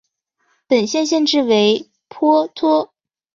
[0.65, 2.91] 本县县治为波托。